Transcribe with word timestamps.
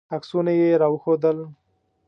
عکسونه 0.15 0.51
یې 0.59 0.69
راوښودل. 0.81 1.37